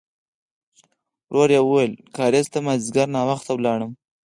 ورو 1.35 1.53
يې 1.55 1.61
وویل: 1.65 1.93
کارېز 2.17 2.47
ته 2.53 2.59
مازديګر 2.65 3.07
ناوخته 3.15 3.51
لاړم. 3.65 3.91